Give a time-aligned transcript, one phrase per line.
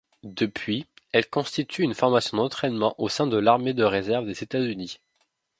[0.23, 4.99] Depuis, elle constitue une formation d'entraînement au sein de l'Armée de réserve des États-Unis.